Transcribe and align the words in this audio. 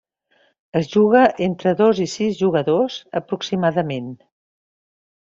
Es 0.77 0.87
juga 0.93 1.19
entre 1.47 1.73
dos 1.81 2.01
i 2.05 2.07
sis 2.13 2.39
jugadors, 2.39 2.95
aproximadament. 3.19 4.09